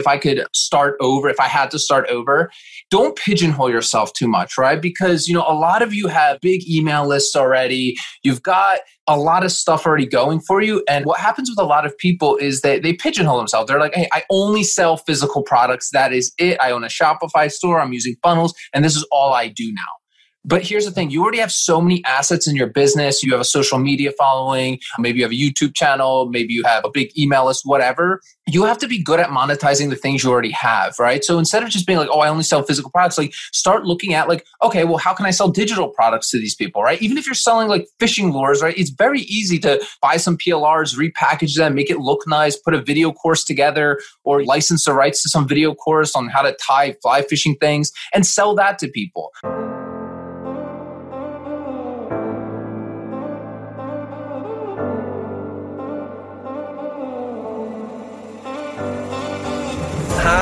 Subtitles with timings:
[0.00, 2.50] if I could start over, if I had to start over,
[2.90, 4.80] don't pigeonhole yourself too much, right?
[4.80, 7.94] Because, you know, a lot of you have big email lists already.
[8.24, 10.82] You've got a lot of stuff already going for you.
[10.88, 13.68] And what happens with a lot of people is that they pigeonhole themselves.
[13.68, 15.90] They're like, hey, I only sell physical products.
[15.92, 16.58] That is it.
[16.60, 17.80] I own a Shopify store.
[17.80, 19.99] I'm using funnels, and this is all I do now.
[20.44, 23.22] But here's the thing you already have so many assets in your business.
[23.22, 26.84] You have a social media following, maybe you have a YouTube channel, maybe you have
[26.84, 28.20] a big email list, whatever.
[28.46, 31.22] You have to be good at monetizing the things you already have, right?
[31.22, 34.14] So instead of just being like, oh, I only sell physical products, like start looking
[34.14, 37.00] at like, okay, well, how can I sell digital products to these people, right?
[37.02, 38.76] Even if you're selling like fishing lures, right?
[38.78, 42.80] It's very easy to buy some PLRs, repackage them, make it look nice, put a
[42.80, 46.96] video course together, or license the rights to some video course on how to tie
[47.02, 49.30] fly fishing things and sell that to people.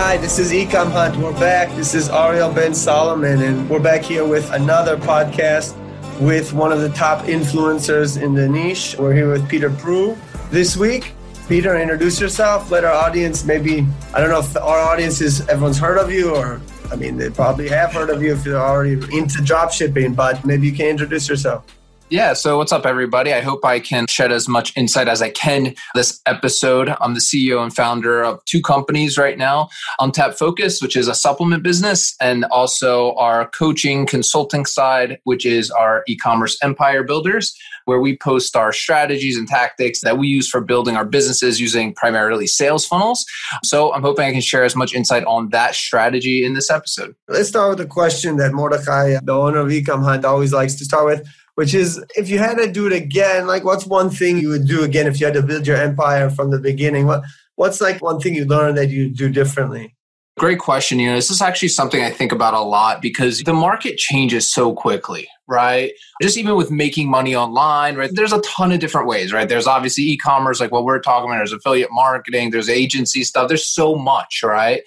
[0.09, 1.19] Hi, this is Ecom Hunt.
[1.19, 1.69] We're back.
[1.77, 5.77] This is Ariel Ben Solomon, and we're back here with another podcast
[6.19, 8.97] with one of the top influencers in the niche.
[8.99, 10.17] We're here with Peter Pru
[10.49, 11.13] this week.
[11.47, 12.71] Peter, introduce yourself.
[12.71, 16.35] Let our audience maybe, I don't know if our audience is, everyone's heard of you,
[16.35, 20.15] or I mean, they probably have heard of you if you're already into drop shipping,
[20.15, 21.67] but maybe you can introduce yourself.
[22.11, 23.35] Yeah, so what's up, everybody?
[23.35, 26.95] I hope I can shed as much insight as I can this episode.
[27.03, 29.69] I'm the CEO and founder of two companies right now
[30.01, 35.71] Untap Focus, which is a supplement business, and also our coaching consulting side, which is
[35.71, 40.49] our e commerce empire builders, where we post our strategies and tactics that we use
[40.49, 43.27] for building our businesses using primarily sales funnels.
[43.65, 47.15] So I'm hoping I can share as much insight on that strategy in this episode.
[47.29, 50.87] Let's start with a question that Mordechai, the owner of Ecom Hunt, always likes to
[50.87, 54.39] start with which is if you had to do it again, like what's one thing
[54.39, 57.05] you would do again if you had to build your empire from the beginning?
[57.05, 57.25] What
[57.57, 59.97] what's like one thing you learned that you do differently?
[60.39, 61.01] Great question.
[61.01, 64.47] You know, this is actually something I think about a lot because the market changes
[64.49, 65.91] so quickly, right?
[66.23, 68.11] Just even with making money online, right?
[68.13, 69.49] There's a ton of different ways, right?
[69.49, 71.39] There's obviously e-commerce, like what we're talking about.
[71.39, 72.53] There's affiliate marketing.
[72.53, 73.49] There's agency stuff.
[73.49, 74.83] There's so much, right,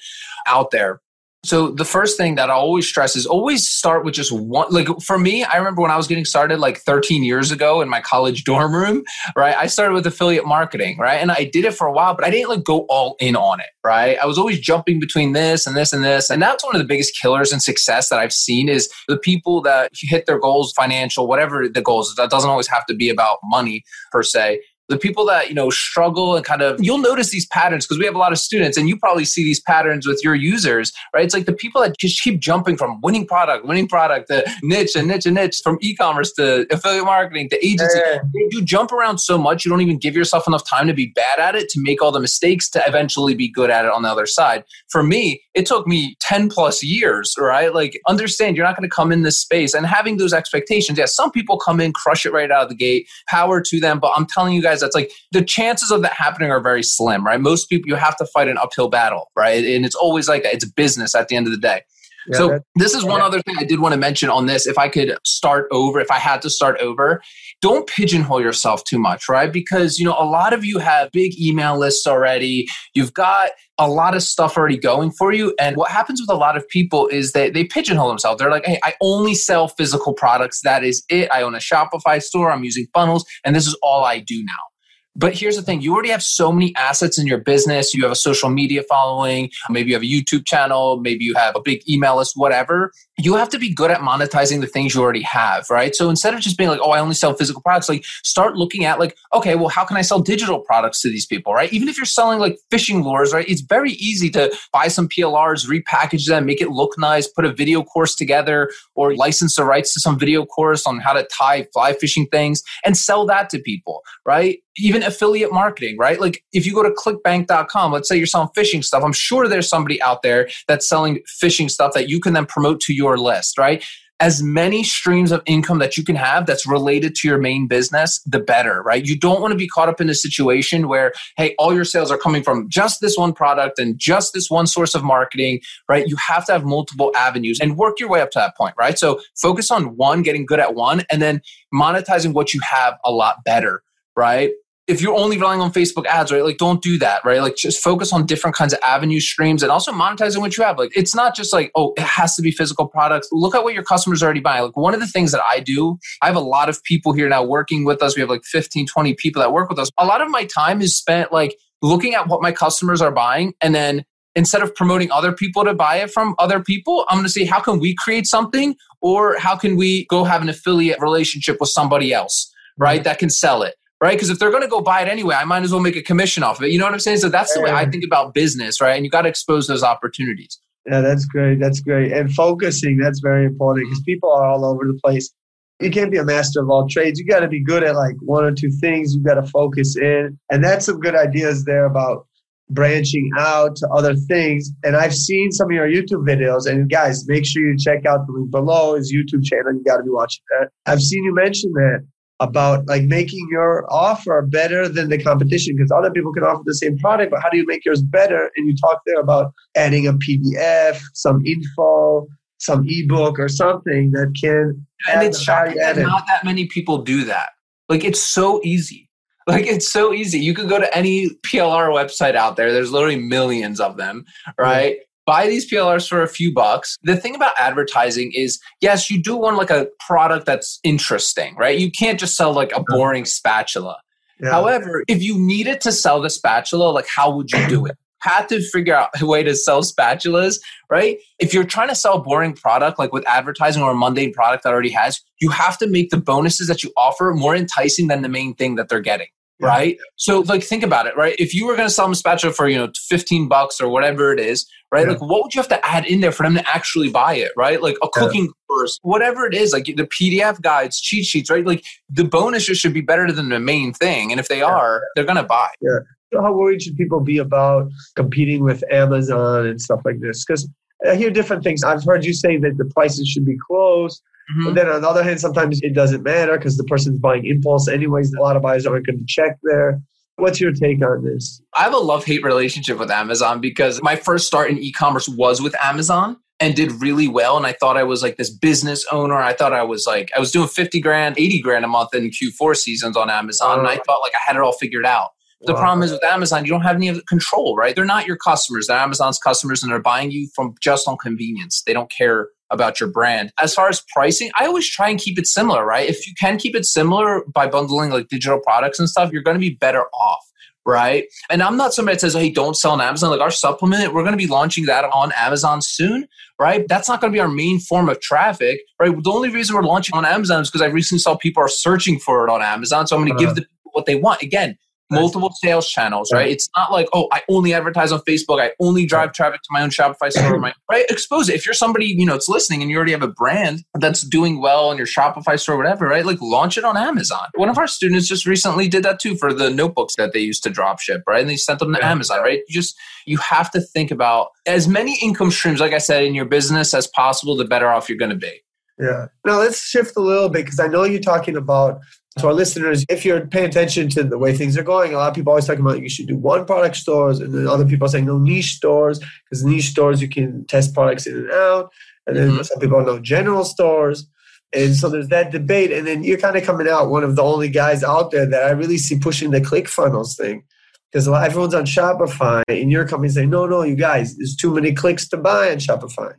[0.48, 1.02] out there.
[1.44, 4.68] So the first thing that I always stress is always start with just one.
[4.70, 7.90] Like for me, I remember when I was getting started like 13 years ago in
[7.90, 9.04] my college dorm room,
[9.36, 9.56] right?
[9.58, 11.16] I started with affiliate marketing, right?
[11.16, 13.60] And I did it for a while, but I didn't like go all in on
[13.60, 14.20] it, right?
[14.22, 16.30] I was always jumping between this and this and this.
[16.30, 19.64] And that's one of the biggest killers in success that I've seen is the people
[19.64, 23.40] that hit their goals, financial, whatever the goals, that doesn't always have to be about
[23.44, 27.48] money per se the people that you know struggle and kind of you'll notice these
[27.48, 30.22] patterns because we have a lot of students and you probably see these patterns with
[30.24, 31.26] your users right?
[31.26, 34.96] It's like the people that just keep jumping from winning product winning product to niche
[34.96, 38.00] and niche and niche from e-commerce to affiliate marketing to agency.
[38.00, 38.20] Yeah.
[38.52, 41.40] you jump around so much you don't even give yourself enough time to be bad
[41.40, 44.10] at it to make all the mistakes to eventually be good at it on the
[44.10, 44.64] other side.
[44.90, 47.74] For me it took me 10 plus years right?
[47.74, 51.06] Like understand you're not going to come in this space and having those expectations yeah
[51.06, 54.12] some people come in crush it right out of the gate power to them but
[54.16, 57.40] i'm telling you guys that's like the chances of that happening are very slim, right?
[57.40, 59.64] Most people, you have to fight an uphill battle, right?
[59.64, 60.54] And it's always like that.
[60.54, 61.82] It's business at the end of the day.
[62.28, 63.26] Yeah, so this is one yeah.
[63.26, 64.68] other thing I did want to mention on this.
[64.68, 67.22] If I could start over, if I had to start over,
[67.62, 69.52] don't pigeonhole yourself too much, right?
[69.52, 72.68] Because you know a lot of you have big email lists already.
[72.94, 75.56] You've got a lot of stuff already going for you.
[75.60, 78.40] And what happens with a lot of people is that they pigeonhole themselves.
[78.40, 80.62] They're like, hey, I only sell physical products.
[80.64, 81.30] That is it.
[81.32, 82.52] I own a Shopify store.
[82.52, 84.71] I'm using funnels, and this is all I do now.
[85.16, 87.94] But here's the thing you already have so many assets in your business.
[87.94, 91.56] You have a social media following, maybe you have a YouTube channel, maybe you have
[91.56, 92.92] a big email list, whatever
[93.24, 95.96] you have to be good at monetizing the things you already have, right?
[95.96, 98.86] So instead of just being like, oh, I only sell physical products, like start looking
[98.86, 101.72] at like, okay, well, how can I sell digital products to these people, right?
[101.72, 103.48] Even if you're selling like fishing lures, right?
[103.48, 107.54] It's very easy to buy some PLRs, repackage them, make it look nice, put a
[107.54, 111.68] video course together, or license the rights to some video course on how to tie
[111.74, 114.60] fly fishing things and sell that to people, right?
[114.78, 116.20] Even affiliate marketing, right?
[116.20, 119.68] Like if you go to clickbank.com, let's say you're selling fishing stuff, I'm sure there's
[119.68, 123.58] somebody out there that's selling fishing stuff that you can then promote to your list,
[123.58, 123.84] right?
[124.22, 128.22] As many streams of income that you can have that's related to your main business,
[128.28, 129.04] the better, right?
[129.04, 132.12] You don't want to be caught up in a situation where, hey, all your sales
[132.12, 135.60] are coming from just this one product and just this one source of marketing,
[135.90, 136.08] right?
[136.08, 139.00] You have to have multiple avenues and work your way up to that point, right?
[139.00, 141.42] So focus on one, getting good at one, and then
[141.74, 143.82] monetizing what you have a lot better,
[144.16, 144.52] right?
[144.92, 146.44] if you're only relying on Facebook ads, right?
[146.44, 147.42] Like, don't do that, right?
[147.42, 150.78] Like, just focus on different kinds of avenue streams and also monetizing what you have.
[150.78, 153.30] Like, it's not just like, oh, it has to be physical products.
[153.32, 154.60] Look at what your customers are already buy.
[154.60, 157.30] Like, one of the things that I do, I have a lot of people here
[157.30, 158.16] now working with us.
[158.16, 159.90] We have like 15, 20 people that work with us.
[159.98, 163.54] A lot of my time is spent like looking at what my customers are buying
[163.62, 164.04] and then
[164.36, 167.46] instead of promoting other people to buy it from other people, I'm going to say,
[167.46, 171.70] how can we create something or how can we go have an affiliate relationship with
[171.70, 173.00] somebody else, right?
[173.00, 173.04] Mm-hmm.
[173.04, 173.76] That can sell it.
[174.02, 174.14] Right.
[174.16, 176.02] Because if they're going to go buy it anyway, I might as well make a
[176.02, 176.72] commission off of it.
[176.72, 177.20] You know what I'm saying?
[177.20, 178.96] So that's the way I think about business, right?
[178.96, 180.60] And you got to expose those opportunities.
[180.90, 181.60] Yeah, that's great.
[181.60, 182.12] That's great.
[182.12, 185.32] And focusing, that's very important because people are all over the place.
[185.80, 187.20] You can't be a master of all trades.
[187.20, 189.14] You got to be good at like one or two things.
[189.14, 190.40] You got to focus in.
[190.50, 192.26] And that's some good ideas there about
[192.72, 194.72] branching out to other things.
[194.84, 196.68] And I've seen some of your YouTube videos.
[196.68, 199.74] And guys, make sure you check out the link below his YouTube channel.
[199.74, 200.70] You got to be watching that.
[200.88, 202.06] I've seen you mention that
[202.42, 206.74] about like making your offer better than the competition because other people can offer the
[206.74, 208.52] same product, but how do you make yours better?
[208.56, 212.28] And you talk there about adding a PDF, some info,
[212.58, 214.86] some ebook or something that can.
[215.08, 217.50] And it's shocking that not that many people do that.
[217.88, 219.08] Like it's so easy.
[219.48, 220.40] Like it's so easy.
[220.40, 222.72] You could go to any PLR website out there.
[222.72, 224.24] There's literally millions of them,
[224.58, 224.98] right?
[224.98, 225.04] Yeah.
[225.26, 226.98] Buy these PLRs for a few bucks.
[227.04, 231.78] The thing about advertising is, yes, you do want like a product that's interesting, right?
[231.78, 233.98] You can't just sell like a boring spatula.
[234.40, 234.50] Yeah.
[234.50, 237.98] However, if you needed to sell the spatula, like how would you do it?
[238.22, 240.60] had to figure out a way to sell spatulas,
[240.92, 241.18] right?
[241.40, 244.64] If you're trying to sell a boring product, like with advertising or a mundane product
[244.64, 248.22] that already has, you have to make the bonuses that you offer more enticing than
[248.22, 249.28] the main thing that they're getting
[249.62, 249.98] right?
[250.16, 251.36] So like think about it, right?
[251.40, 253.90] If you were going to sell them a spatula for, you know, 15 bucks or
[253.90, 255.06] whatever it is, right?
[255.06, 255.14] Yeah.
[255.14, 257.52] Like what would you have to add in there for them to actually buy it,
[257.56, 257.82] right?
[257.82, 258.52] Like a cooking yeah.
[258.68, 261.66] course, whatever it is, like the PDF guides, cheat sheets, right?
[261.66, 264.32] Like the bonuses should be better than the main thing.
[264.32, 265.70] And if they are, they're going to buy.
[265.82, 266.00] Yeah.
[266.34, 270.46] So how worried should people be about competing with Amazon and stuff like this?
[270.46, 270.70] Because
[271.10, 271.84] I hear different things.
[271.84, 274.22] I've heard you say that the prices should be close.
[274.52, 274.66] Mm-hmm.
[274.66, 277.88] But then on the other hand, sometimes it doesn't matter because the person's buying impulse
[277.88, 278.34] anyways.
[278.34, 280.02] A lot of buyers aren't going to check there.
[280.38, 281.62] What's your take on this?
[281.76, 285.28] I have a love hate relationship with Amazon because my first start in e commerce
[285.30, 287.58] was with Amazon and did really well.
[287.58, 289.36] And I thought I was like this business owner.
[289.36, 292.30] I thought I was like, I was doing 50 grand, 80 grand a month in
[292.30, 293.80] Q4 seasons on Amazon.
[293.80, 295.32] and I thought like I had it all figured out.
[295.64, 295.80] The wow.
[295.80, 297.96] problem is with Amazon, you don't have any of the control, right?
[297.96, 298.88] They're not your customers.
[298.88, 301.84] They're Amazon's customers and they're buying you from just on convenience.
[301.84, 303.52] They don't care about your brand.
[303.60, 306.10] As far as pricing, I always try and keep it similar, right?
[306.10, 309.56] If you can keep it similar by bundling like digital products and stuff, you're going
[309.56, 310.46] to be better off.
[310.84, 311.26] Right.
[311.52, 313.30] And I'm not somebody that says, hey, don't sell on Amazon.
[313.30, 316.28] Like our supplement, we're going to be launching that on Amazon soon.
[316.60, 316.88] Right.
[316.88, 318.82] That's not going to be our main form of traffic.
[319.00, 319.12] Right.
[319.12, 322.18] The only reason we're launching on Amazon is because I recently saw people are searching
[322.18, 323.06] for it on Amazon.
[323.06, 323.54] So I'm going to uh-huh.
[323.54, 324.42] give the what they want.
[324.42, 324.78] Again,
[325.12, 326.50] multiple sales channels, right?
[326.50, 328.62] It's not like, oh, I only advertise on Facebook.
[328.62, 330.58] I only drive traffic to my own Shopify store.
[330.58, 331.06] my, right?
[331.10, 331.56] Expose it.
[331.56, 334.62] If you're somebody, you know, it's listening and you already have a brand that's doing
[334.62, 336.26] well on your Shopify store, whatever, right?
[336.26, 337.48] Like launch it on Amazon.
[337.56, 340.64] One of our students just recently did that too for the notebooks that they used
[340.64, 341.42] to drop ship, right?
[341.42, 342.12] And they sent them to yeah.
[342.12, 342.60] Amazon, right?
[342.68, 346.34] You just, you have to think about as many income streams, like I said, in
[346.34, 348.62] your business as possible, the better off you're going to be.
[349.00, 349.28] Yeah.
[349.46, 352.02] Now let's shift a little bit because I know you're talking about
[352.40, 355.30] to our listeners, if you're paying attention to the way things are going, a lot
[355.30, 358.06] of people always talking about you should do one product stores, and then other people
[358.06, 361.92] are saying no niche stores because niche stores you can test products in and out,
[362.26, 362.62] and then mm-hmm.
[362.62, 364.28] some people know general stores.
[364.74, 367.44] And so there's that debate, and then you're kind of coming out one of the
[367.44, 370.64] only guys out there that I really see pushing the ClickFunnels thing,
[371.12, 374.94] because everyone's on Shopify, and your company saying, no, no, you guys, there's too many
[374.94, 376.34] clicks to buy on Shopify.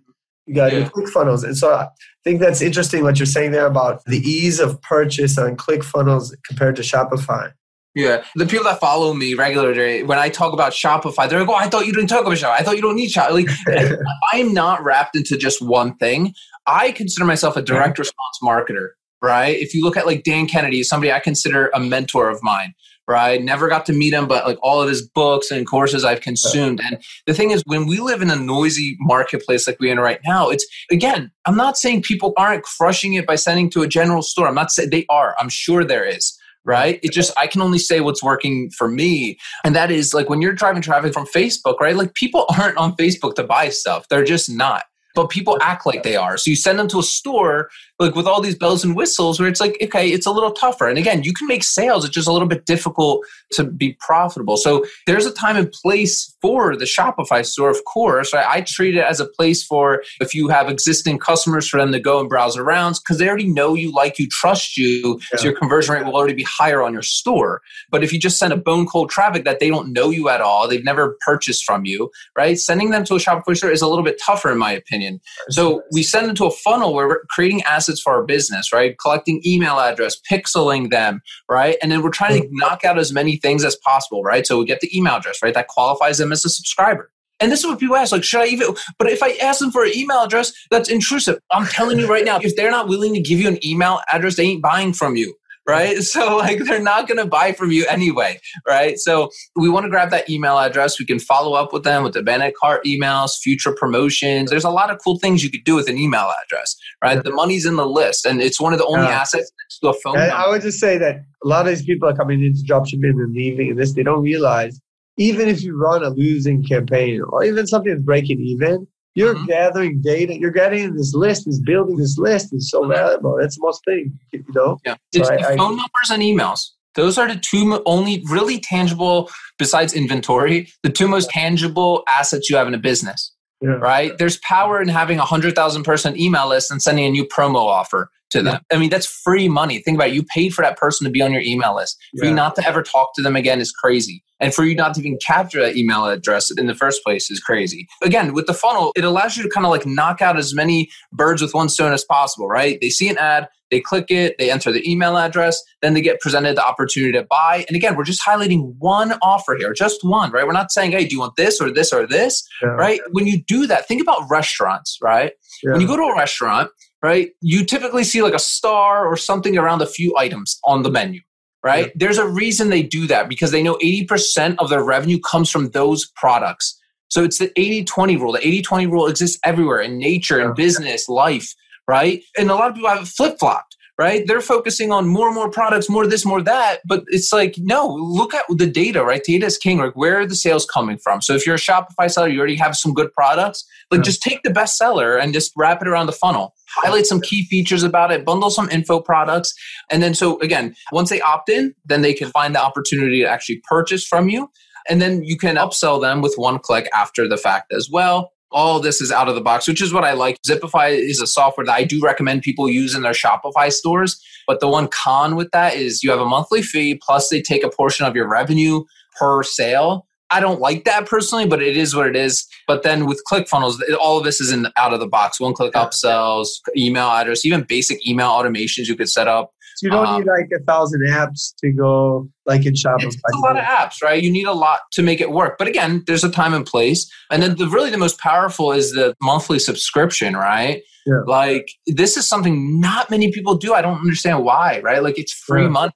[0.47, 0.89] You got yeah.
[0.89, 1.45] ClickFunnels.
[1.45, 1.89] And so I
[2.25, 6.77] think that's interesting what you're saying there about the ease of purchase on ClickFunnels compared
[6.77, 7.53] to Shopify.
[7.95, 11.55] Yeah, the people that follow me regularly, when I talk about Shopify, they're like, "Oh,
[11.55, 12.59] I thought you didn't talk about Shopify.
[12.59, 13.99] I thought you don't need Shopify." Like,
[14.33, 16.33] I'm not wrapped into just one thing.
[16.67, 18.91] I consider myself a direct response marketer.
[19.21, 19.57] Right?
[19.59, 22.75] If you look at like Dan Kennedy, somebody I consider a mentor of mine
[23.13, 23.43] right?
[23.43, 26.81] Never got to meet him, but like all of his books and courses I've consumed.
[26.83, 30.21] And the thing is, when we live in a noisy marketplace like we're in right
[30.27, 34.23] now, it's again, I'm not saying people aren't crushing it by sending to a general
[34.23, 34.49] store.
[34.49, 35.37] I'm not saying they are.
[35.39, 36.37] I'm sure there is.
[36.65, 37.01] Right.
[37.03, 39.37] It just, I can only say what's working for me.
[39.65, 41.97] And that is like when you're driving traffic from Facebook, right?
[41.97, 44.07] Like people aren't on Facebook to buy stuff.
[44.09, 46.37] They're just not but people act like they are.
[46.37, 49.49] So you send them to a store like with all these bells and whistles where
[49.49, 50.89] it's like, okay, it's a little tougher.
[50.89, 52.05] And again, you can make sales.
[52.05, 54.57] It's just a little bit difficult to be profitable.
[54.57, 58.33] So there's a time and place for the Shopify store, of course.
[58.33, 58.47] Right?
[58.47, 62.01] I treat it as a place for if you have existing customers for them to
[62.01, 65.21] go and browse around because they already know you, like you, trust you.
[65.33, 65.39] Yeah.
[65.39, 67.63] So your conversion rate will already be higher on your store.
[67.91, 70.41] But if you just send a bone cold traffic that they don't know you at
[70.41, 72.59] all, they've never purchased from you, right?
[72.59, 75.02] Sending them to a Shopify store is a little bit tougher in my opinion.
[75.51, 78.97] So we send them to a funnel where we're creating assets for our business, right?
[78.99, 81.77] Collecting email address, pixeling them, right?
[81.83, 82.57] And then we're trying to mm-hmm.
[82.57, 84.47] knock out as many things as possible, right?
[84.47, 85.55] So we get the email address, right?
[85.55, 87.11] That qualifies them as a subscriber.
[87.41, 88.69] And this is what people ask, like, should I even?
[88.99, 91.41] But if I ask them for an email address, that's intrusive.
[91.51, 94.37] I'm telling you right now, if they're not willing to give you an email address,
[94.37, 95.35] they ain't buying from you
[95.67, 95.99] right?
[95.99, 98.99] So like they're not going to buy from you anyway, right?
[98.99, 100.99] So we want to grab that email address.
[100.99, 104.51] We can follow up with them with abandoned cart emails, future promotions.
[104.51, 107.23] There's a lot of cool things you could do with an email address, right?
[107.23, 109.21] The money's in the list, and it's one of the only yeah.
[109.21, 109.51] assets
[109.83, 110.19] to a phone.
[110.19, 113.33] I would just say that a lot of these people are coming into dropshipping and
[113.33, 114.81] leaving, and this they don't realize.
[115.19, 119.47] Even if you run a losing campaign, or even something that's breaking even, you're mm-hmm.
[119.47, 120.39] gathering data.
[120.39, 121.47] You're getting this list.
[121.47, 123.37] Is building this list is so valuable.
[123.41, 124.79] That's the most thing, you know.
[124.85, 126.71] Yeah, so I, phone I, numbers and emails.
[126.95, 132.57] Those are the two only really tangible, besides inventory, the two most tangible assets you
[132.57, 133.33] have in a business.
[133.63, 133.71] Yeah.
[133.71, 134.17] Right?
[134.19, 137.61] There's power in having a hundred thousand person email list and sending a new promo
[137.61, 138.61] offer to them.
[138.71, 138.77] Yeah.
[138.77, 139.79] I mean, that's free money.
[139.79, 140.15] Think about it.
[140.15, 141.99] You paid for that person to be on your email list.
[142.19, 142.31] For yeah.
[142.31, 144.23] you not to ever talk to them again is crazy.
[144.41, 147.39] And for you not to even capture that email address in the first place is
[147.39, 147.87] crazy.
[148.03, 150.91] Again, with the funnel, it allows you to kind of like knock out as many
[151.13, 152.79] birds with one stone as possible, right?
[152.81, 156.21] They see an ad, they click it, they enter the email address, then they get
[156.21, 157.65] presented the opportunity to buy.
[157.69, 160.45] And again, we're just highlighting one offer here, just one, right?
[160.45, 162.71] We're not saying, hey, do you want this or this or this, yeah.
[162.71, 163.01] right?
[163.13, 165.33] When you do that, think about restaurants, right?
[165.63, 166.71] When you go to a restaurant,
[167.03, 170.91] right, you typically see like a star or something around a few items on the
[170.91, 171.21] menu
[171.63, 171.87] right?
[171.87, 171.93] Yeah.
[171.95, 175.71] There's a reason they do that because they know 80% of their revenue comes from
[175.71, 176.79] those products.
[177.09, 178.33] So it's the 80 20 rule.
[178.33, 181.55] The 80 20 rule exists everywhere in nature, in business, life,
[181.87, 182.23] right?
[182.39, 184.27] And a lot of people have flip flopped, right?
[184.27, 186.81] They're focusing on more and more products, more this, more that.
[186.87, 189.23] But it's like, no, look at the data, right?
[189.23, 189.79] Data is king.
[189.79, 191.21] Like, where are the sales coming from?
[191.21, 194.05] So if you're a Shopify seller, you already have some good products, like yeah.
[194.05, 197.45] just take the best seller and just wrap it around the funnel highlight some key
[197.47, 199.55] features about it, bundle some info products.
[199.91, 203.29] And then, so again, once they opt in, then they can find the opportunity to
[203.29, 204.51] actually purchase from you.
[204.89, 208.33] And then you can upsell them with one click after the fact as well.
[208.51, 210.37] All this is out of the box, which is what I like.
[210.47, 214.23] Zipify is a software that I do recommend people use in their Shopify stores.
[214.47, 217.65] But the one con with that is you have a monthly fee, plus they take
[217.65, 218.85] a portion of your revenue
[219.19, 220.07] per sale.
[220.33, 222.47] I don't like that personally, but it is what it is.
[222.67, 225.41] But then with ClickFunnels, all of this is in out of the box.
[225.41, 229.53] One click upsells, email address, even basic email automations you could set up.
[229.77, 233.05] So you don't um, need like a thousand apps to go like in Shopify.
[233.05, 234.23] It's a lot of apps, right?
[234.23, 235.57] You need a lot to make it work.
[235.59, 237.11] But again, there's a time and place.
[237.31, 240.83] And then the really the most powerful is the monthly subscription, right?
[241.07, 241.23] Yeah.
[241.27, 243.75] Like this is something not many people do.
[243.75, 245.03] I don't understand why, right?
[245.03, 245.69] Like it's free yeah.
[245.69, 245.93] money.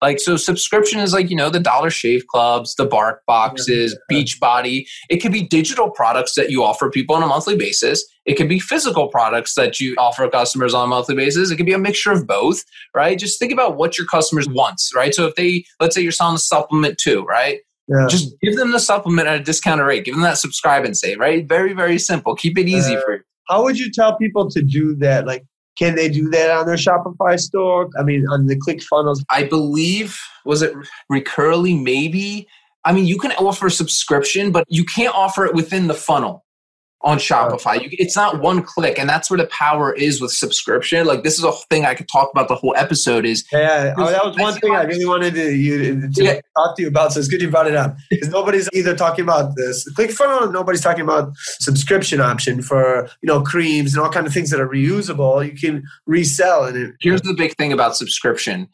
[0.00, 4.16] Like, so subscription is like, you know, the Dollar Shave Clubs, the Bark Boxes, yeah.
[4.16, 4.86] Beachbody.
[5.10, 8.04] It could be digital products that you offer people on a monthly basis.
[8.24, 11.50] It could be physical products that you offer customers on a monthly basis.
[11.50, 12.62] It could be a mixture of both,
[12.94, 13.18] right?
[13.18, 15.14] Just think about what your customers want, right?
[15.14, 17.60] So if they, let's say you're selling a supplement too, right?
[17.88, 18.06] Yeah.
[18.08, 20.04] Just give them the supplement at a discounted rate.
[20.04, 21.48] Give them that subscribe and save, right?
[21.48, 22.34] Very, very simple.
[22.34, 23.22] Keep it easy uh, for you.
[23.48, 25.26] How would you tell people to do that?
[25.26, 25.44] Like,
[25.78, 27.88] can they do that on their Shopify store?
[27.98, 29.22] I mean, on the ClickFunnels?
[29.30, 30.74] I believe, was it
[31.10, 31.80] Recurly?
[31.80, 32.48] Maybe.
[32.84, 36.44] I mean, you can offer subscription, but you can't offer it within the funnel
[37.02, 37.80] on Shopify.
[37.80, 41.06] You, it's not one click, and that's where the power is with subscription.
[41.06, 43.24] Like this is a thing I could talk about the whole episode.
[43.24, 46.40] Is yeah, oh, that was one thing I really wanted to you to yeah.
[46.56, 47.12] talk to you about.
[47.12, 50.52] So it's good you brought it up because nobody's either talking about this click ClickFunnels,
[50.52, 54.60] nobody's talking about subscription option for you know creams and all kind of things that
[54.60, 55.44] are reusable.
[55.46, 58.68] You can resell and it, here's the big thing about subscription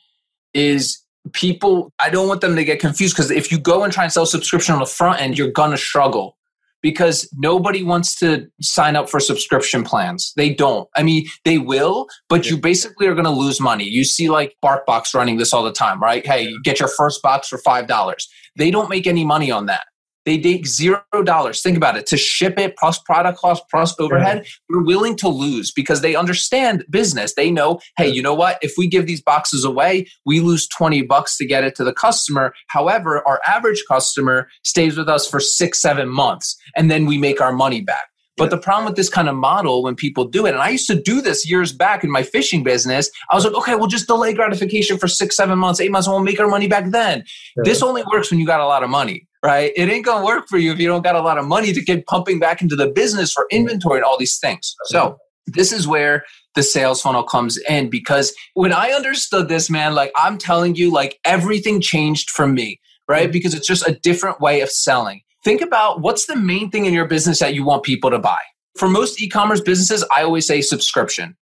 [0.54, 1.00] is
[1.32, 4.12] people i don't want them to get confused because if you go and try and
[4.12, 6.36] sell subscription on the front end you're gonna struggle
[6.84, 10.34] because nobody wants to sign up for subscription plans.
[10.36, 10.86] They don't.
[10.94, 12.52] I mean, they will, but yeah.
[12.52, 13.84] you basically are going to lose money.
[13.84, 16.26] You see like BarkBox running this all the time, right?
[16.26, 18.16] Hey, you get your first box for $5.
[18.56, 19.86] They don't make any money on that.
[20.24, 21.62] They take zero dollars.
[21.62, 22.06] Think about it.
[22.06, 24.48] To ship it plus product cost plus overhead, right.
[24.68, 27.34] they're willing to lose because they understand business.
[27.34, 28.58] They know, hey, you know what?
[28.62, 31.92] If we give these boxes away, we lose 20 bucks to get it to the
[31.92, 32.54] customer.
[32.68, 37.40] However, our average customer stays with us for six, seven months, and then we make
[37.40, 38.08] our money back.
[38.36, 40.88] But the problem with this kind of model when people do it, and I used
[40.88, 44.08] to do this years back in my fishing business, I was like, okay, we'll just
[44.08, 47.24] delay gratification for six, seven months, eight months, and we'll make our money back then.
[47.56, 47.62] Yeah.
[47.64, 49.72] This only works when you got a lot of money, right?
[49.76, 51.82] It ain't gonna work for you if you don't got a lot of money to
[51.82, 54.74] get pumping back into the business for inventory and all these things.
[54.86, 56.24] So this is where
[56.54, 60.90] the sales funnel comes in because when I understood this, man, like I'm telling you,
[60.92, 63.30] like everything changed for me, right?
[63.30, 66.94] Because it's just a different way of selling think about what's the main thing in
[66.94, 68.40] your business that you want people to buy.
[68.76, 71.36] For most e commerce businesses, I always say subscription,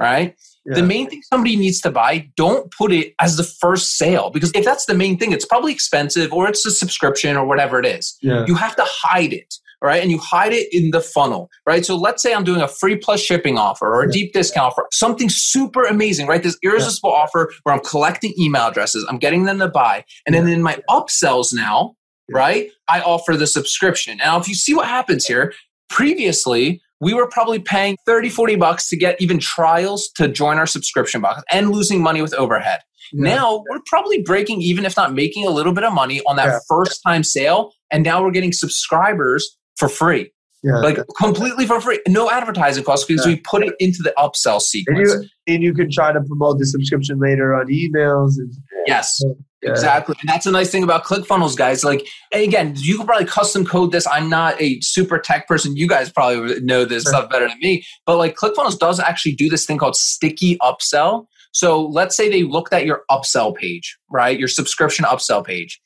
[0.00, 0.34] right?
[0.68, 0.74] Yeah.
[0.76, 4.50] The main thing somebody needs to buy, don't put it as the first sale because
[4.54, 7.86] if that's the main thing, it's probably expensive or it's a subscription or whatever it
[7.86, 8.16] is.
[8.20, 8.44] Yeah.
[8.46, 10.02] You have to hide it, right?
[10.02, 11.86] And you hide it in the funnel, right?
[11.86, 14.86] So let's say I'm doing a free plus shipping offer or a deep discount offer,
[14.92, 16.42] something super amazing, right?
[16.42, 17.22] This irresistible yeah.
[17.22, 20.04] offer where I'm collecting email addresses, I'm getting them to buy.
[20.26, 21.94] And then in my upsells now,
[22.30, 22.70] right?
[22.88, 24.18] I offer the subscription.
[24.18, 25.54] Now, if you see what happens here,
[25.88, 30.66] previously, we were probably paying 30, 40 bucks to get even trials to join our
[30.66, 32.80] subscription box and losing money with overhead.
[33.12, 33.36] Yeah.
[33.36, 36.46] Now we're probably breaking even, if not making a little bit of money on that
[36.46, 36.58] yeah.
[36.68, 37.72] first time sale.
[37.90, 40.32] And now we're getting subscribers for free.
[40.62, 40.78] Yeah.
[40.78, 43.34] Like completely for free, no advertising costs because yeah.
[43.34, 45.12] we put it into the upsell sequence.
[45.12, 48.32] And you, and you can try to promote the subscription later on emails.
[48.38, 48.52] And,
[48.86, 49.22] yes,
[49.62, 49.70] yeah.
[49.70, 50.16] exactly.
[50.20, 51.84] And that's a nice thing about ClickFunnels, guys.
[51.84, 54.06] Like, again, you can probably custom code this.
[54.06, 55.76] I'm not a super tech person.
[55.76, 57.12] You guys probably know this sure.
[57.12, 57.84] stuff better than me.
[58.06, 61.26] But like, ClickFunnels does actually do this thing called sticky upsell.
[61.52, 64.38] So let's say they looked at your upsell page, right?
[64.38, 65.80] Your subscription upsell page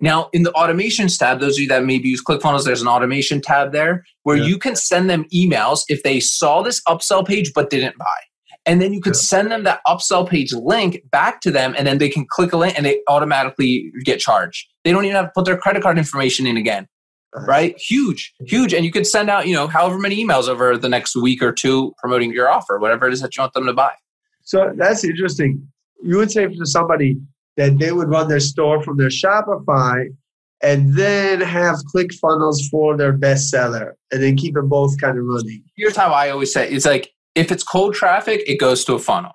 [0.00, 3.40] now, in the automations tab, those of you that maybe use ClickFunnels, there's an automation
[3.40, 4.44] tab there where yeah.
[4.44, 8.06] you can send them emails if they saw this upsell page but didn't buy.
[8.68, 9.20] And then you could yeah.
[9.20, 12.56] send them that upsell page link back to them, and then they can click a
[12.56, 14.68] link and they automatically get charged.
[14.84, 16.86] They don't even have to put their credit card information in again.
[17.34, 17.76] Right?
[17.78, 18.72] Huge, huge.
[18.72, 21.52] And you could send out, you know, however many emails over the next week or
[21.52, 23.92] two promoting your offer, whatever it is that you want them to buy.
[24.42, 25.66] So that's interesting.
[26.02, 27.18] You would say to somebody,
[27.58, 30.06] that they would run their store from their Shopify
[30.62, 35.62] and then have ClickFunnels for their bestseller and then keep them both kind of running.
[35.76, 38.98] Here's how I always say it's like if it's cold traffic, it goes to a
[38.98, 39.32] funnel.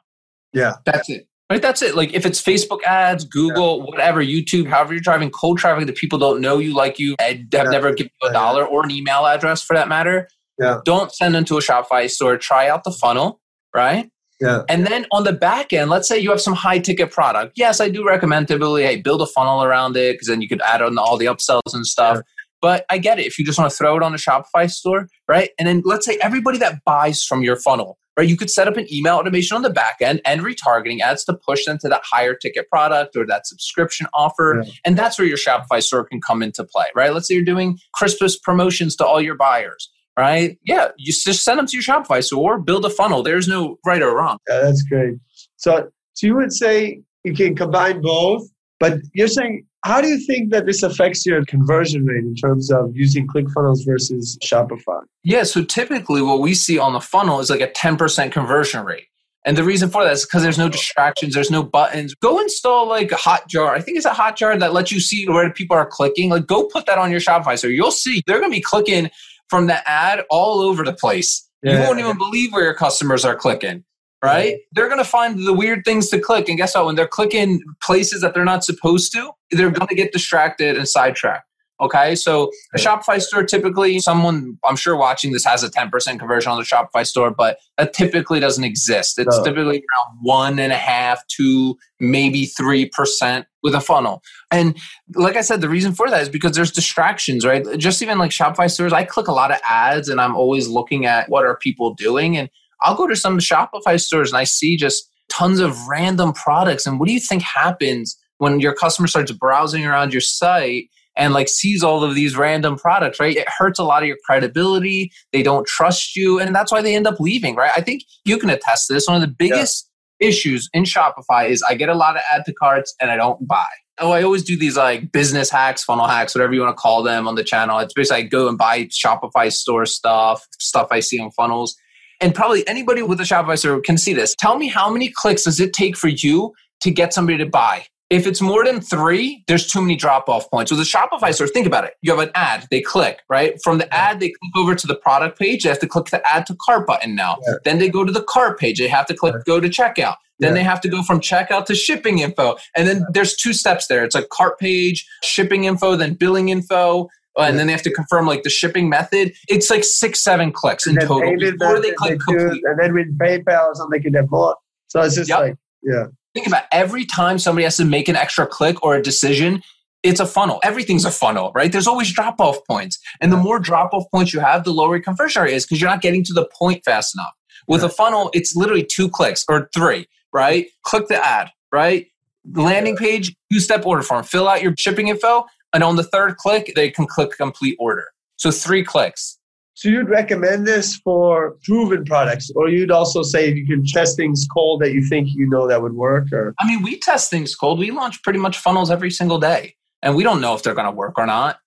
[0.51, 0.73] Yeah.
[0.85, 1.27] That's it.
[1.49, 1.61] Right?
[1.61, 1.95] That's it.
[1.95, 3.83] Like if it's Facebook ads, Google, yeah.
[3.85, 7.47] whatever, YouTube, however you're driving cold traffic that people don't know you, like you, and
[7.53, 7.69] have yeah.
[7.71, 10.27] never given you a dollar or an email address for that matter.
[10.59, 10.81] Yeah.
[10.85, 12.37] Don't send them to a Shopify store.
[12.37, 13.39] Try out the funnel,
[13.73, 14.09] right?
[14.39, 14.63] Yeah.
[14.67, 17.53] And then on the back end, let's say you have some high ticket product.
[17.55, 20.61] Yes, I do recommend typically, hey, build a funnel around it because then you could
[20.61, 22.19] add on all the upsells and stuff.
[22.63, 23.25] But I get it.
[23.25, 25.49] If you just want to throw it on the Shopify store, right?
[25.59, 28.25] And then let's say everybody that buys from your funnel, right?
[28.25, 31.33] You could set up an email automation on the back end and retargeting ads to
[31.33, 34.63] push them to that higher ticket product or that subscription offer.
[34.63, 34.71] Yeah.
[34.85, 37.13] And that's where your Shopify store can come into play, right?
[37.13, 40.59] Let's say you're doing Christmas promotions to all your buyers right?
[40.63, 43.23] Yeah, you just send them to your Shopify store, build a funnel.
[43.23, 44.37] There's no right or wrong.
[44.47, 45.15] Yeah, that's great.
[45.57, 48.47] So, so you would say you can combine both,
[48.79, 52.71] but you're saying how do you think that this affects your conversion rate in terms
[52.71, 55.01] of using ClickFunnels versus Shopify?
[55.23, 59.07] Yeah, so typically what we see on the funnel is like a 10% conversion rate.
[59.45, 62.15] And the reason for that is because there's no distractions, there's no buttons.
[62.15, 63.71] Go install like a Hotjar.
[63.71, 66.29] I think it's a Hotjar that lets you see where people are clicking.
[66.29, 67.59] Like go put that on your Shopify.
[67.59, 69.09] So you'll see they're going to be clicking
[69.49, 71.45] from the ad all over the place.
[71.61, 71.73] Yeah.
[71.73, 73.83] You won't even believe where your customers are clicking,
[74.23, 74.57] right?
[74.71, 76.47] They're going to find the weird things to click.
[76.47, 76.85] And guess what?
[76.85, 80.87] When they're clicking places that they're not supposed to, they're going to get distracted and
[80.87, 81.45] sidetracked.
[81.81, 86.51] Okay, so a Shopify store typically, someone I'm sure watching this has a 10% conversion
[86.51, 89.19] on the Shopify store, but that typically doesn't exist.
[89.19, 89.43] It's no.
[89.43, 94.21] typically around one and a half to maybe 3% with a funnel.
[94.51, 94.77] And
[95.15, 97.65] like I said, the reason for that is because there's distractions, right?
[97.77, 101.05] Just even like Shopify stores, I click a lot of ads and I'm always looking
[101.05, 102.37] at what are people doing.
[102.37, 102.49] And
[102.83, 106.85] I'll go to some Shopify stores and I see just tons of random products.
[106.85, 110.89] And what do you think happens when your customer starts browsing around your site?
[111.15, 113.35] and like sees all of these random products, right?
[113.35, 115.11] It hurts a lot of your credibility.
[115.31, 116.39] They don't trust you.
[116.39, 117.71] And that's why they end up leaving, right?
[117.75, 119.07] I think you can attest to this.
[119.07, 120.29] One of the biggest yeah.
[120.29, 123.47] issues in Shopify is I get a lot of add to carts and I don't
[123.47, 123.67] buy.
[123.99, 127.03] Oh, I always do these like business hacks, funnel hacks, whatever you want to call
[127.03, 127.77] them on the channel.
[127.77, 131.75] It's basically I go and buy Shopify store stuff, stuff I see on funnels.
[132.23, 134.33] And probably anybody with a Shopify store can see this.
[134.39, 137.85] Tell me how many clicks does it take for you to get somebody to buy?
[138.09, 140.71] If it's more than three, there's too many drop off points.
[140.71, 141.95] With a Shopify store, think about it.
[142.01, 143.61] You have an ad, they click, right?
[143.61, 145.63] From the ad, they click over to the product page.
[145.63, 147.39] They have to click the add to cart button now.
[147.45, 147.55] Yeah.
[147.65, 148.79] Then they go to the cart page.
[148.79, 150.15] They have to click go to checkout.
[150.39, 150.53] Then yeah.
[150.53, 152.55] they have to go from checkout to shipping info.
[152.73, 154.05] And then there's two steps there.
[154.05, 157.09] It's a cart page, shipping info, then billing info.
[157.37, 159.33] Uh, and then they have to confirm like the shipping method.
[159.47, 162.63] It's like six, seven clicks in total before they click they complete.
[162.65, 164.55] And then with PayPal or something, they can have more.
[164.87, 165.39] So it's just yep.
[165.39, 169.01] like, yeah think about every time somebody has to make an extra click or a
[169.01, 169.61] decision,
[170.01, 170.59] it's a funnel.
[170.63, 171.71] Everything's a funnel, right?
[171.71, 172.99] There's always drop off points.
[173.21, 175.79] And the more drop off points you have, the lower your conversion rate is because
[175.79, 177.31] you're not getting to the point fast enough.
[177.67, 180.67] With a funnel, it's literally two clicks or three, right?
[180.83, 182.07] Click the ad, right?
[182.53, 185.45] Landing page, two step order form, fill out your shipping info.
[185.73, 188.05] And on the third click, they can click complete order.
[188.37, 189.39] So three clicks.
[189.75, 194.45] So you'd recommend this for proven products, or you'd also say you can test things
[194.53, 196.31] cold that you think you know that would work?
[196.31, 197.79] Or I mean, we test things cold.
[197.79, 200.85] We launch pretty much funnels every single day, and we don't know if they're going
[200.85, 201.57] to work or not.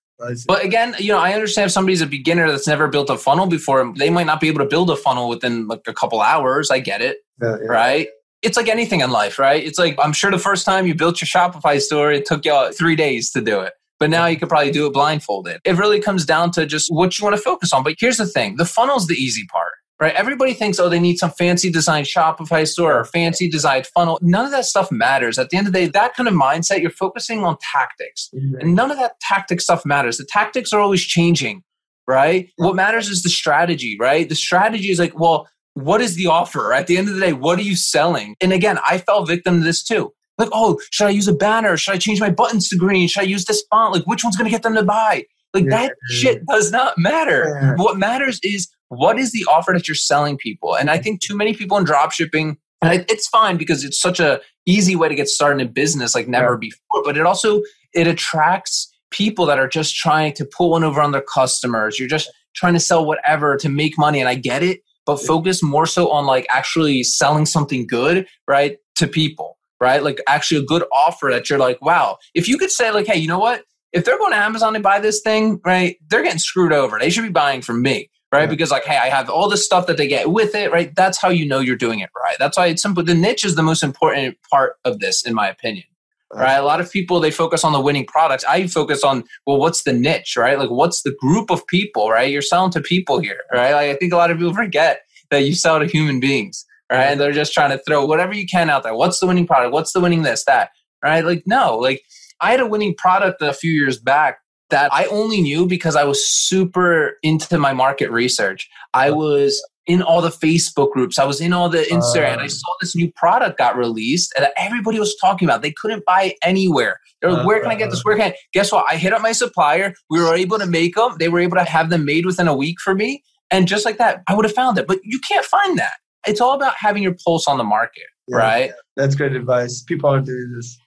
[0.47, 3.45] But again, you know, I understand if somebody's a beginner that's never built a funnel
[3.45, 6.71] before, they might not be able to build a funnel within like a couple hours.
[6.71, 7.17] I get it.
[7.41, 7.67] Yeah, yeah.
[7.67, 8.07] Right.
[8.41, 9.63] It's like anything in life, right?
[9.63, 12.53] It's like, I'm sure the first time you built your Shopify store, it took you
[12.53, 13.73] uh, three days to do it.
[13.99, 15.59] But now you could probably do it blindfolded.
[15.63, 17.83] It really comes down to just what you want to focus on.
[17.83, 20.13] But here's the thing the funnel's the easy part right?
[20.15, 24.19] Everybody thinks, oh, they need some fancy design Shopify store or fancy designed funnel.
[24.21, 25.39] None of that stuff matters.
[25.39, 28.29] At the end of the day, that kind of mindset, you're focusing on tactics.
[28.35, 28.59] Mm-hmm.
[28.59, 30.17] And none of that tactic stuff matters.
[30.17, 31.63] The tactics are always changing,
[32.07, 32.49] right?
[32.57, 34.27] What matters is the strategy, right?
[34.29, 36.73] The strategy is like, well, what is the offer?
[36.73, 38.35] At the end of the day, what are you selling?
[38.41, 40.11] And again, I fell victim to this too.
[40.37, 41.77] Like, oh, should I use a banner?
[41.77, 43.07] Should I change my buttons to green?
[43.07, 43.93] Should I use this font?
[43.93, 45.25] Like, which one's going to get them to buy?
[45.53, 45.69] Like, yeah.
[45.69, 47.57] that shit does not matter.
[47.61, 47.75] Yeah.
[47.75, 50.75] What matters is what is the offer that you're selling people?
[50.75, 54.39] And I think too many people in dropshipping, and it's fine because it's such a
[54.65, 56.59] easy way to get started in business like never yeah.
[56.59, 57.61] before, but it also
[57.93, 61.97] it attracts people that are just trying to pull one over on their customers.
[61.97, 65.63] You're just trying to sell whatever to make money and I get it, but focus
[65.63, 68.77] more so on like actually selling something good, right?
[68.97, 70.03] To people, right?
[70.03, 73.17] Like actually a good offer that you're like, wow, if you could say like, hey,
[73.17, 73.63] you know what?
[73.93, 76.99] If they're going to Amazon to buy this thing, right, they're getting screwed over.
[76.99, 78.41] They should be buying from me right?
[78.41, 78.47] Yeah.
[78.47, 80.93] Because like, hey, I have all the stuff that they get with it, right?
[80.95, 82.35] That's how you know you're doing it right.
[82.39, 83.03] That's why it's simple.
[83.03, 85.85] The niche is the most important part of this, in my opinion.
[86.33, 86.55] Right.
[86.55, 88.43] A lot of people they focus on the winning products.
[88.43, 90.59] I focus on well, what's the niche, right?
[90.59, 92.29] Like, what's the group of people, right?
[92.29, 93.71] You're selling to people here, right?
[93.71, 97.05] Like, I think a lot of people forget that you sell to human beings, right?
[97.05, 98.95] And they're just trying to throw whatever you can out there.
[98.95, 99.73] What's the winning product?
[99.73, 100.69] What's the winning this, that,
[101.03, 101.23] right?
[101.23, 102.03] Like, no, like
[102.41, 106.03] I had a winning product a few years back that I only knew because I
[106.03, 108.69] was super into my market research.
[108.93, 111.17] I was in all the Facebook groups.
[111.17, 112.37] I was in all the Instagram.
[112.37, 115.61] Uh, I saw this new product got released and everybody was talking about.
[115.61, 116.99] They couldn't buy it anywhere.
[117.21, 118.03] They're like, "Where can I get this?
[118.03, 118.35] Where can?" I?
[118.53, 118.85] Guess what?
[118.89, 119.93] I hit up my supplier.
[120.09, 121.15] We were able to make them.
[121.17, 123.97] They were able to have them made within a week for me, and just like
[123.97, 124.85] that, I would have found it.
[124.85, 125.93] But you can't find that.
[126.25, 128.71] It's all about having your pulse on the market, yeah, right?
[128.95, 129.81] That's great advice.
[129.83, 130.77] People aren't doing this.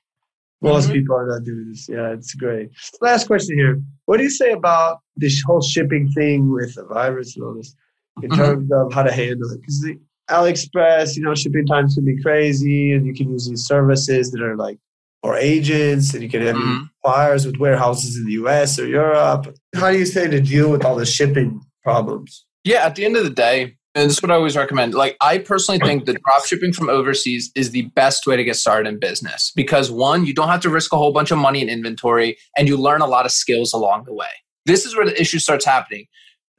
[0.62, 0.94] Most mm-hmm.
[0.94, 1.88] people are not doing this.
[1.88, 2.70] Yeah, it's great.
[3.00, 3.80] Last question here.
[4.04, 7.74] What do you say about this whole shipping thing with the virus and all this
[8.22, 8.40] in mm-hmm.
[8.40, 9.60] terms of how to handle it?
[9.60, 13.64] Because the AliExpress, you know, shipping times can be crazy and you can use these
[13.64, 14.78] services that are like
[15.22, 16.84] or agents and you can have mm-hmm.
[17.02, 19.54] buyers with warehouses in the US or Europe.
[19.74, 22.46] How do you say to deal with all the shipping problems?
[22.64, 24.94] Yeah, at the end of the day, and this is what I always recommend.
[24.94, 28.54] Like, I personally think that drop shipping from overseas is the best way to get
[28.54, 31.60] started in business because one, you don't have to risk a whole bunch of money
[31.60, 34.28] in inventory and you learn a lot of skills along the way.
[34.64, 36.06] This is where the issue starts happening.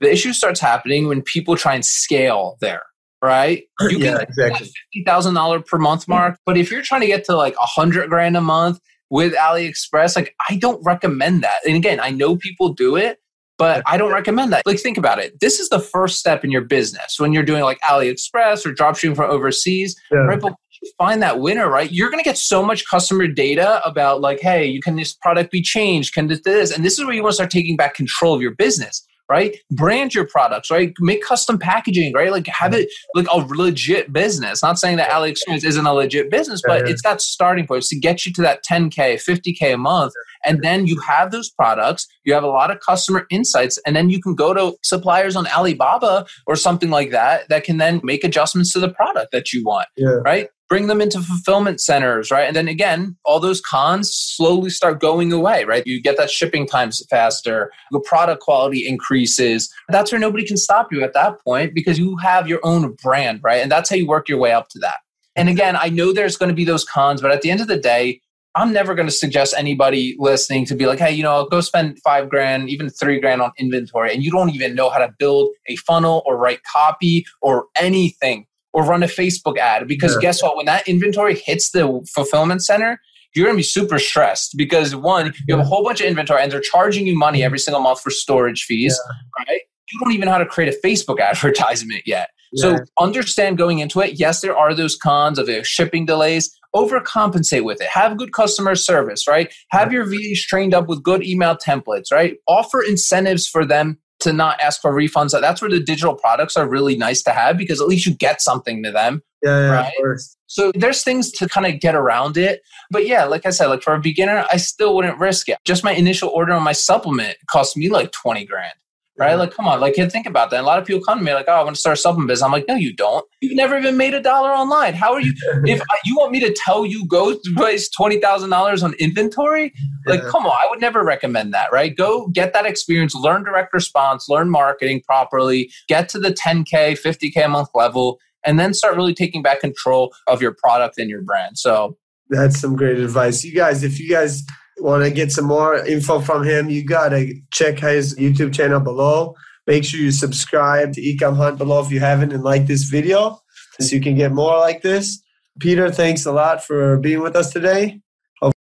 [0.02, 2.84] The issue starts happening when people try and scale there,
[3.24, 3.63] right?
[3.80, 4.70] You yeah, can exactly.
[5.08, 6.38] $50,000 per month mark.
[6.46, 10.17] But if you're trying to get to like a hundred grand a month with AliExpress,
[10.17, 11.60] like I don't recommend that.
[11.65, 13.20] And again, I know people do it,
[13.62, 14.65] but I don't recommend that.
[14.65, 15.39] Like, think about it.
[15.39, 19.15] This is the first step in your business when you're doing like AliExpress or dropshipping
[19.15, 20.17] from overseas, yeah.
[20.17, 20.41] right?
[20.41, 20.56] But
[20.97, 21.91] find that winner, right?
[21.91, 25.52] You're going to get so much customer data about like, hey, you can this product
[25.52, 26.15] be changed?
[26.15, 26.76] Can this, this?
[26.76, 29.56] And this is where you want to start taking back control of your business right?
[29.72, 30.94] Brand your products, right?
[31.00, 32.32] Make custom packaging, right?
[32.32, 33.20] Like have it mm-hmm.
[33.20, 34.62] like a legit business.
[34.62, 38.26] Not saying that AliExpress isn't a legit business, but it's got starting points to get
[38.26, 40.12] you to that 10K, 50K a month.
[40.44, 44.10] And then you have those products, you have a lot of customer insights, and then
[44.10, 48.26] you can go to suppliers on Alibaba or something like that that can then make
[48.26, 50.20] adjustments to the product that you want, yeah.
[50.26, 50.50] right?
[50.71, 52.47] Bring them into fulfillment centers, right?
[52.47, 55.86] And then again, all those cons slowly start going away, right?
[55.86, 59.69] You get that shipping times faster, the product quality increases.
[59.89, 63.41] That's where nobody can stop you at that point because you have your own brand,
[63.43, 63.62] right?
[63.62, 64.99] And that's how you work your way up to that.
[65.36, 67.67] And again, I know there's going to be those cons, but at the end of
[67.67, 68.21] the day,
[68.55, 71.99] I'm never going to suggest anybody listening to be like, hey, you know, go spend
[72.01, 75.49] five grand, even three grand on inventory, and you don't even know how to build
[75.67, 80.21] a funnel or write copy or anything or run a Facebook ad because yeah.
[80.21, 80.55] guess what?
[80.55, 82.99] When that inventory hits the fulfillment center,
[83.34, 86.41] you're going to be super stressed because one, you have a whole bunch of inventory
[86.41, 89.45] and they're charging you money every single month for storage fees, yeah.
[89.47, 89.62] right?
[89.91, 92.29] You don't even know how to create a Facebook advertisement yet.
[92.53, 92.62] Yeah.
[92.62, 94.19] So understand going into it.
[94.19, 96.53] Yes, there are those cons of the shipping delays.
[96.75, 97.88] Overcompensate with it.
[97.88, 99.53] Have good customer service, right?
[99.71, 102.38] Have your VAs trained up with good email templates, right?
[102.47, 105.39] Offer incentives for them to not ask for refunds.
[105.39, 108.41] That's where the digital products are really nice to have because at least you get
[108.41, 109.21] something to them.
[109.43, 110.19] Yeah, yeah right?
[110.47, 112.62] So there's things to kind of get around it.
[112.89, 115.57] But yeah, like I said, like for a beginner, I still wouldn't risk it.
[115.65, 118.73] Just my initial order on my supplement cost me like 20 grand.
[119.21, 119.36] Right?
[119.36, 120.57] Like, come on, like, think about that.
[120.57, 122.01] And a lot of people come to me like, oh, I want to start a
[122.01, 122.43] supplement business.
[122.43, 123.23] I'm like, no, you don't.
[123.39, 124.95] You've never even made a dollar online.
[124.95, 125.31] How are you?
[125.65, 129.73] if you want me to tell you go waste twenty thousand dollars on inventory,
[130.07, 131.95] like, come on, I would never recommend that, right?
[131.95, 137.45] Go get that experience, learn direct response, learn marketing properly, get to the 10k, 50k
[137.45, 141.21] a month level, and then start really taking back control of your product and your
[141.21, 141.60] brand.
[141.60, 141.95] So
[142.29, 143.43] that's some great advice.
[143.43, 144.43] You guys, if you guys
[144.82, 148.80] want to get some more info from him, you got to check his YouTube channel
[148.80, 149.36] below.
[149.67, 153.39] Make sure you subscribe to Ecom Hunt below if you haven't and like this video
[153.80, 155.22] so you can get more like this.
[155.60, 158.02] Peter, thanks a lot for being with us today.